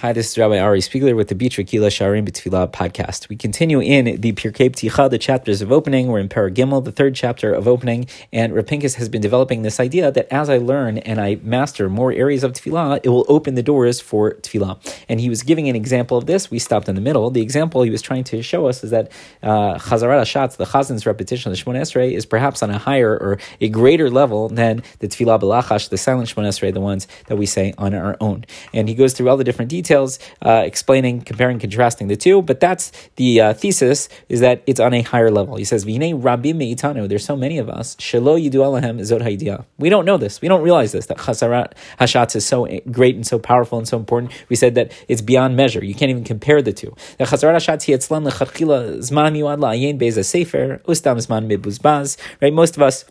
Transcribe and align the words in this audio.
Hi, 0.00 0.12
this 0.12 0.30
is 0.30 0.38
Rabbi 0.38 0.60
Ari 0.60 0.78
Spiegler 0.78 1.16
with 1.16 1.26
the 1.26 1.34
Bitra 1.34 1.66
Kila 1.66 1.88
Sharim 1.88 2.24
B'Tfilah 2.24 2.70
podcast. 2.70 3.28
We 3.28 3.34
continue 3.34 3.80
in 3.80 4.20
the 4.20 4.30
Pirkei 4.30 4.70
Pticha, 4.70 5.10
the 5.10 5.18
chapters 5.18 5.60
of 5.60 5.72
opening. 5.72 6.06
We're 6.06 6.20
in 6.20 6.28
Parag 6.28 6.54
Gimel, 6.54 6.84
the 6.84 6.92
third 6.92 7.16
chapter 7.16 7.52
of 7.52 7.66
opening, 7.66 8.06
and 8.32 8.54
Rav 8.54 8.66
Pinkus 8.66 8.94
has 8.94 9.08
been 9.08 9.20
developing 9.20 9.62
this 9.62 9.80
idea 9.80 10.12
that 10.12 10.32
as 10.32 10.48
I 10.48 10.58
learn 10.58 10.98
and 10.98 11.20
I 11.20 11.40
master 11.42 11.88
more 11.88 12.12
areas 12.12 12.44
of 12.44 12.52
Tfilah, 12.52 13.00
it 13.02 13.08
will 13.08 13.26
open 13.28 13.56
the 13.56 13.62
doors 13.64 14.00
for 14.00 14.34
Tfilah. 14.34 14.78
And 15.08 15.18
he 15.18 15.28
was 15.28 15.42
giving 15.42 15.68
an 15.68 15.74
example 15.74 16.16
of 16.16 16.26
this. 16.26 16.48
We 16.48 16.60
stopped 16.60 16.88
in 16.88 16.94
the 16.94 17.00
middle. 17.00 17.28
The 17.30 17.42
example 17.42 17.82
he 17.82 17.90
was 17.90 18.00
trying 18.00 18.22
to 18.22 18.40
show 18.40 18.68
us 18.68 18.84
is 18.84 18.90
that 18.90 19.10
uh, 19.42 19.78
Chazarat 19.78 20.20
Hashatz, 20.20 20.58
the 20.58 20.66
Chazin's 20.66 21.06
repetition 21.06 21.50
of 21.50 21.58
the 21.58 21.64
Shemoneh 21.64 21.80
Esrei, 21.80 22.12
is 22.12 22.24
perhaps 22.24 22.62
on 22.62 22.70
a 22.70 22.78
higher 22.78 23.14
or 23.18 23.40
a 23.60 23.68
greater 23.68 24.10
level 24.10 24.48
than 24.48 24.84
the 25.00 25.08
Tfilah 25.08 25.40
Belachash, 25.40 25.88
the 25.88 25.98
silent 25.98 26.28
Shemoneh 26.28 26.50
Esrei, 26.50 26.72
the 26.72 26.80
ones 26.80 27.08
that 27.26 27.34
we 27.34 27.46
say 27.46 27.74
on 27.78 27.94
our 27.94 28.16
own. 28.20 28.44
And 28.72 28.88
he 28.88 28.94
goes 28.94 29.12
through 29.12 29.28
all 29.28 29.36
the 29.36 29.42
different 29.42 29.72
details 29.72 29.87
details, 29.88 30.18
uh, 30.42 30.62
explaining, 30.64 31.22
comparing, 31.22 31.58
contrasting 31.58 32.08
the 32.08 32.16
two. 32.16 32.42
But 32.42 32.60
that's 32.60 32.92
the 33.16 33.40
uh, 33.40 33.54
thesis 33.54 34.08
is 34.28 34.40
that 34.40 34.62
it's 34.66 34.80
on 34.80 34.92
a 34.94 35.02
higher 35.02 35.30
level. 35.30 35.56
He 35.56 35.64
says, 35.64 35.84
"V'hinei 35.84 36.20
rabim 36.20 36.56
meitanu." 36.62 37.08
There's 37.08 37.24
so 37.24 37.36
many 37.36 37.58
of 37.58 37.68
us. 37.68 37.96
Shelo 37.96 38.34
yidu 38.38 38.60
alahem 38.68 39.00
zot 39.00 39.22
ha'idiyah. 39.22 39.64
We 39.78 39.88
don't 39.88 40.04
know 40.04 40.18
this. 40.18 40.40
We 40.40 40.48
don't 40.48 40.62
realize 40.62 40.92
this. 40.92 41.06
That 41.06 41.18
chazarat 41.18 41.72
hashatz 42.00 42.36
is 42.36 42.46
so 42.46 42.66
great 42.90 43.14
and 43.14 43.26
so 43.26 43.38
powerful 43.38 43.78
and 43.78 43.88
so 43.88 43.96
important. 43.96 44.32
We 44.48 44.56
said 44.56 44.74
that 44.74 44.92
it's 45.08 45.22
beyond 45.22 45.56
measure. 45.56 45.84
You 45.84 45.94
can't 45.94 46.10
even 46.10 46.24
compare 46.24 46.60
the 46.62 46.72
two. 46.72 46.94
The 47.18 47.24
chazarat 47.24 47.56
hashatz 47.56 47.86
hi 47.86 47.92
etzlan 47.98 48.28
lechatchila 48.28 48.98
zman 48.98 49.32
yuad 49.42 49.58
la'ayin 49.64 49.98
be'ez 49.98 50.18
sefer 50.26 50.80
ustam 50.86 51.16
zman 51.26 51.50
mibuzbaz. 51.50 52.16
Right. 52.42 52.52
Most 52.52 52.76
of 52.76 52.82
us 52.82 53.04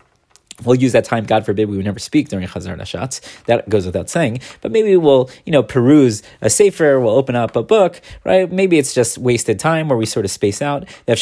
We'll 0.65 0.75
use 0.75 0.91
that 0.93 1.05
time, 1.05 1.25
God 1.25 1.45
forbid, 1.45 1.69
we 1.69 1.77
would 1.77 1.85
never 1.85 1.99
speak 1.99 2.29
during 2.29 2.47
Chazar 2.47 2.75
Nashatz. 2.75 3.21
That 3.45 3.69
goes 3.69 3.85
without 3.85 4.09
saying. 4.09 4.39
But 4.61 4.71
maybe 4.71 4.97
we'll, 4.97 5.29
you 5.45 5.51
know, 5.51 5.61
peruse 5.61 6.23
a 6.41 6.49
sefer, 6.49 6.99
we'll 6.99 7.13
open 7.13 7.35
up 7.35 7.55
a 7.55 7.61
book, 7.61 8.01
right? 8.23 8.51
Maybe 8.51 8.79
it's 8.79 8.91
just 8.93 9.19
wasted 9.19 9.59
time 9.59 9.87
where 9.87 9.97
we 9.97 10.07
sort 10.07 10.25
of 10.25 10.31
space 10.31 10.59
out. 10.61 10.89
And 11.07 11.17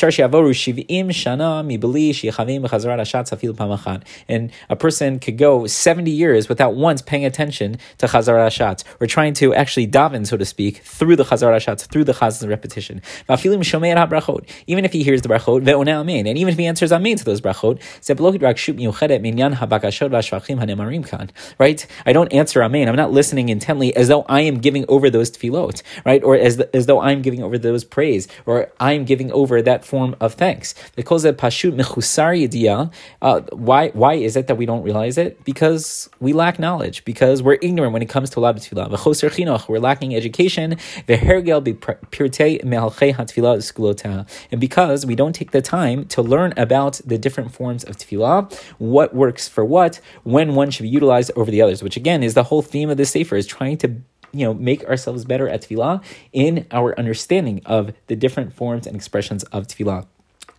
a 4.70 4.76
person 4.76 5.20
could 5.20 5.38
go 5.38 5.68
70 5.68 6.12
years 6.12 6.50
without 6.50 6.76
once 6.76 7.02
paying 7.02 7.26
attention 7.26 7.78
to 7.98 8.08
Chazar 8.08 8.48
Hashatz, 8.48 8.84
or 9.02 9.08
trying 9.08 9.34
to 9.34 9.54
actually 9.54 9.88
daven, 9.88 10.26
so 10.26 10.38
to 10.38 10.46
speak, 10.46 10.78
through 10.78 11.18
the 11.18 11.26
Chazar 11.26 11.54
Hashatz, 11.54 11.88
through 11.88 12.06
the 12.06 12.14
Chazar's 12.14 12.48
repetition. 12.48 13.02
Even 13.30 14.86
if 14.86 14.94
he 14.94 15.04
hears 15.04 15.22
the 15.22 15.28
brachot, 15.28 15.68
and 15.68 16.38
even 16.38 16.54
if 16.54 16.58
he 16.58 16.66
answers 16.66 16.94
amen 16.94 17.18
to 17.18 17.26
those 17.26 17.42
brachot, 17.42 17.82
right? 21.60 21.88
I 22.06 22.14
don't 22.14 22.34
answer 22.34 22.64
amen. 22.64 22.88
I'm 22.90 22.96
not 22.96 23.12
listening 23.12 23.50
intently 23.50 23.96
as 23.96 24.08
though 24.08 24.24
I 24.30 24.42
am 24.42 24.60
giving 24.60 24.86
over 24.88 25.10
those 25.10 25.32
tefillot, 25.32 25.82
right? 26.06 26.24
Or 26.24 26.36
as, 26.36 26.58
the, 26.58 26.76
as 26.76 26.86
though 26.86 27.02
I'm 27.02 27.22
giving 27.22 27.44
over 27.44 27.58
those 27.58 27.84
praise, 27.84 28.28
or 28.46 28.72
I'm 28.80 29.06
giving 29.06 29.32
over 29.32 29.62
that 29.62 29.86
form 29.86 30.16
of 30.20 30.36
thanks. 30.36 30.74
Because 30.96 31.26
of 31.26 31.38
pashut 31.38 31.74
mechusar 31.76 32.36
uh, 33.22 33.42
why 33.52 33.90
why 33.90 34.14
is 34.14 34.36
it 34.36 34.48
that 34.48 34.56
we 34.56 34.66
don't 34.66 34.84
realize 34.84 35.18
it? 35.18 35.44
Because 35.44 36.10
we 36.20 36.34
lack 36.34 36.60
knowledge, 36.60 37.06
because 37.06 37.42
we're 37.42 37.58
ignorant 37.62 37.94
when 37.94 38.02
it 38.02 38.10
comes 38.10 38.30
to 38.32 38.46
of 38.46 38.56
tefillah. 38.58 39.70
We're 39.70 39.80
lacking 39.80 40.16
education. 40.16 40.78
And 44.52 44.62
because 44.62 45.06
we 45.06 45.16
don't 45.16 45.34
take 45.34 45.52
the 45.52 45.62
time 45.62 46.06
to 46.06 46.22
learn 46.22 46.54
about 46.58 47.02
the 47.06 47.18
different 47.18 47.52
forms 47.54 47.84
of 47.84 47.98
tefillah, 47.98 48.54
what 48.78 49.15
works 49.16 49.48
for 49.48 49.66
what, 49.66 50.00
when 50.24 50.56
one 50.56 50.70
should 50.70 50.84
be 50.84 50.90
utilized 50.90 51.32
over 51.36 51.50
the 51.50 51.62
others, 51.62 51.82
which 51.82 51.98
again 51.98 52.22
is 52.22 52.34
the 52.34 52.44
whole 52.44 52.62
theme 52.62 52.90
of 52.90 52.98
the 52.98 53.06
Sefer, 53.06 53.36
is 53.36 53.48
trying 53.48 53.78
to 53.78 54.02
you 54.32 54.46
know 54.46 54.54
make 54.54 54.84
ourselves 54.86 55.24
better 55.26 55.48
at 55.48 55.62
tefillah 55.62 56.04
in 56.34 56.68
our 56.72 56.98
understanding 57.00 57.62
of 57.66 57.94
the 58.08 58.16
different 58.16 58.54
forms 58.54 58.86
and 58.86 58.96
expressions 58.96 59.44
of 59.46 59.68
tefillah. 59.68 60.06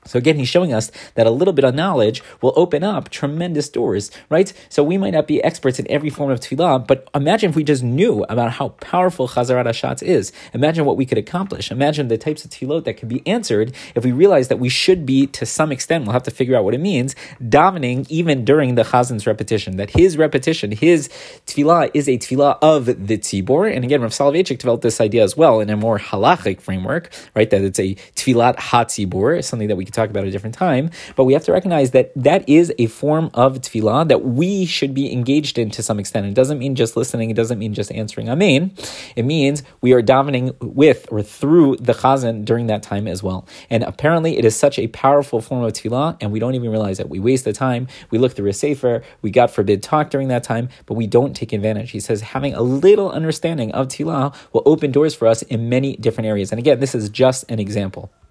So 0.06 0.18
again, 0.18 0.36
he's 0.36 0.48
showing 0.48 0.72
us 0.72 0.90
that 1.14 1.26
a 1.26 1.30
little 1.30 1.52
bit 1.52 1.64
of 1.64 1.74
knowledge 1.74 2.22
will 2.40 2.52
open 2.56 2.82
up 2.82 3.08
tremendous 3.10 3.68
doors, 3.68 4.10
right? 4.30 4.52
So 4.68 4.82
we 4.82 4.98
might 4.98 5.10
not 5.10 5.26
be 5.26 5.42
experts 5.42 5.78
in 5.78 5.90
every 5.90 6.10
form 6.10 6.30
of 6.30 6.40
tefillah, 6.40 6.86
but 6.86 7.08
imagine 7.14 7.50
if 7.50 7.56
we 7.56 7.64
just 7.64 7.82
knew 7.82 8.24
about 8.28 8.52
how 8.52 8.68
powerful 8.68 9.28
Chazarat 9.28 9.66
Hashatz 9.66 10.02
is. 10.02 10.32
Imagine 10.54 10.84
what 10.84 10.96
we 10.96 11.06
could 11.06 11.18
accomplish. 11.18 11.70
Imagine 11.70 12.08
the 12.08 12.18
types 12.18 12.44
of 12.44 12.50
tefillot 12.50 12.84
that 12.84 12.94
could 12.94 13.08
be 13.08 13.26
answered 13.26 13.74
if 13.94 14.04
we 14.04 14.12
realize 14.12 14.48
that 14.48 14.58
we 14.58 14.68
should 14.68 15.04
be, 15.04 15.26
to 15.28 15.44
some 15.46 15.72
extent, 15.72 16.04
we'll 16.04 16.12
have 16.12 16.22
to 16.24 16.30
figure 16.30 16.56
out 16.56 16.64
what 16.64 16.74
it 16.74 16.80
means, 16.80 17.14
davening 17.42 18.06
even 18.08 18.44
during 18.44 18.74
the 18.74 18.82
Chazin's 18.82 19.26
repetition. 19.26 19.76
That 19.76 19.90
his 19.90 20.16
repetition, 20.16 20.72
his 20.72 21.08
tefillah 21.46 21.90
is 21.94 22.08
a 22.08 22.18
tefillah 22.18 22.58
of 22.62 22.86
the 22.86 23.18
tzibor. 23.18 23.74
And 23.74 23.84
again, 23.84 24.02
Rav 24.02 24.12
Soloveitchik 24.12 24.58
developed 24.58 24.82
this 24.82 25.00
idea 25.00 25.22
as 25.22 25.36
well 25.36 25.60
in 25.60 25.70
a 25.70 25.76
more 25.76 25.98
halachic 25.98 26.60
framework, 26.60 27.10
right? 27.34 27.50
That 27.50 27.62
it's 27.62 27.78
a 27.78 27.94
tefillat 28.14 28.56
hatzibor, 28.56 29.42
something 29.42 29.68
that 29.68 29.76
we 29.76 29.84
could 29.84 29.94
talk 29.96 30.10
about 30.10 30.24
a 30.24 30.30
different 30.30 30.54
time. 30.54 30.90
But 31.16 31.24
we 31.24 31.32
have 31.32 31.44
to 31.44 31.52
recognize 31.52 31.90
that 31.92 32.12
that 32.14 32.48
is 32.48 32.72
a 32.78 32.86
form 32.86 33.30
of 33.34 33.60
tefillah 33.60 34.08
that 34.08 34.24
we 34.24 34.66
should 34.66 34.94
be 34.94 35.12
engaged 35.12 35.58
in 35.58 35.70
to 35.70 35.82
some 35.82 35.98
extent. 35.98 36.26
It 36.26 36.34
doesn't 36.34 36.58
mean 36.58 36.74
just 36.74 36.96
listening. 36.96 37.30
It 37.30 37.36
doesn't 37.36 37.58
mean 37.58 37.74
just 37.74 37.90
answering 37.92 38.28
amen. 38.28 38.74
It 39.16 39.24
means 39.24 39.62
we 39.80 39.92
are 39.92 40.02
davening 40.02 40.54
with 40.60 41.06
or 41.10 41.22
through 41.22 41.76
the 41.76 41.92
chazan 41.92 42.44
during 42.44 42.66
that 42.66 42.82
time 42.82 43.08
as 43.08 43.22
well. 43.22 43.46
And 43.70 43.82
apparently, 43.82 44.38
it 44.38 44.44
is 44.44 44.56
such 44.56 44.78
a 44.78 44.88
powerful 44.88 45.40
form 45.40 45.64
of 45.64 45.72
tefillah, 45.72 46.18
and 46.20 46.32
we 46.32 46.38
don't 46.38 46.54
even 46.54 46.70
realize 46.70 47.00
it. 47.00 47.08
We 47.08 47.18
waste 47.18 47.44
the 47.44 47.52
time. 47.52 47.88
We 48.10 48.18
look 48.18 48.32
through 48.32 48.48
a 48.48 48.52
sefer. 48.52 49.02
We 49.22 49.30
God 49.30 49.50
forbid 49.50 49.82
talk 49.82 50.10
during 50.10 50.28
that 50.28 50.44
time, 50.44 50.68
but 50.86 50.94
we 50.94 51.06
don't 51.06 51.34
take 51.34 51.52
advantage. 51.52 51.90
He 51.90 52.00
says 52.00 52.20
having 52.20 52.54
a 52.54 52.62
little 52.62 53.10
understanding 53.10 53.72
of 53.72 53.88
tefillah 53.88 54.34
will 54.52 54.62
open 54.66 54.92
doors 54.92 55.14
for 55.14 55.26
us 55.26 55.42
in 55.42 55.68
many 55.68 55.96
different 55.96 56.26
areas. 56.26 56.52
And 56.52 56.58
again, 56.58 56.80
this 56.80 56.94
is 56.94 57.08
just 57.08 57.44
an 57.50 57.58
example. 57.58 58.10